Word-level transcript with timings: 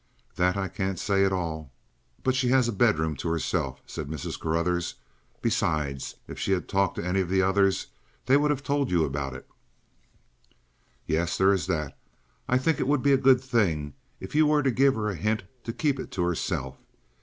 "That 0.35 0.57
I 0.57 0.67
can't 0.67 0.97
say 0.97 1.25
at 1.25 1.31
all. 1.31 1.71
But 2.23 2.33
she 2.33 2.47
has 2.47 2.67
a 2.67 2.71
bedroom 2.71 3.15
to 3.17 3.29
herself," 3.29 3.81
said 3.85 4.07
Mrs. 4.07 4.39
Carruthers. 4.39 4.95
"Besides, 5.43 6.15
if 6.27 6.39
she 6.39 6.53
had 6.53 6.67
talked 6.67 6.95
to 6.95 7.05
any 7.05 7.21
of 7.21 7.29
the 7.29 7.43
others, 7.43 7.85
they 8.25 8.35
would 8.35 8.49
have 8.49 8.63
told 8.63 8.89
you 8.89 9.05
about 9.05 9.35
it." 9.35 9.47
"Yes; 11.05 11.37
there 11.37 11.53
is 11.53 11.67
that. 11.67 11.95
I 12.49 12.57
think 12.57 12.79
it 12.79 12.87
would 12.87 13.03
be 13.03 13.13
a 13.13 13.17
good 13.17 13.41
thing 13.41 13.93
if 14.19 14.33
you 14.33 14.47
were 14.47 14.63
to 14.63 14.71
give 14.71 14.95
her 14.95 15.07
a 15.11 15.15
hint 15.15 15.43
to 15.65 15.71
keep 15.71 15.99
it 15.99 16.09
to 16.13 16.23
herself. 16.23 16.79